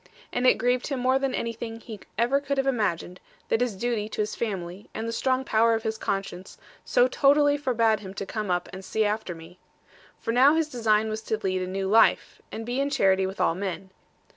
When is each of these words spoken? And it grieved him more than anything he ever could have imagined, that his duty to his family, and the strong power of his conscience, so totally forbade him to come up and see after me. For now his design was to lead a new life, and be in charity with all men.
And 0.33 0.47
it 0.47 0.57
grieved 0.57 0.87
him 0.87 0.99
more 0.99 1.19
than 1.19 1.35
anything 1.35 1.79
he 1.79 1.99
ever 2.17 2.39
could 2.41 2.57
have 2.57 2.65
imagined, 2.65 3.19
that 3.49 3.61
his 3.61 3.75
duty 3.75 4.09
to 4.09 4.21
his 4.23 4.33
family, 4.33 4.89
and 4.95 5.07
the 5.07 5.11
strong 5.11 5.43
power 5.45 5.75
of 5.75 5.83
his 5.83 5.99
conscience, 5.99 6.57
so 6.83 7.07
totally 7.07 7.55
forbade 7.55 7.99
him 7.99 8.15
to 8.15 8.25
come 8.25 8.49
up 8.49 8.67
and 8.73 8.83
see 8.83 9.05
after 9.05 9.35
me. 9.35 9.59
For 10.17 10.31
now 10.31 10.55
his 10.55 10.69
design 10.69 11.07
was 11.09 11.21
to 11.21 11.37
lead 11.43 11.61
a 11.61 11.67
new 11.67 11.87
life, 11.87 12.41
and 12.51 12.65
be 12.65 12.79
in 12.81 12.89
charity 12.89 13.27
with 13.27 13.39
all 13.39 13.53
men. 13.53 13.91